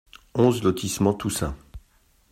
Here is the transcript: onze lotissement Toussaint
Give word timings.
onze 0.33 0.63
lotissement 0.63 1.13
Toussaint 1.13 1.55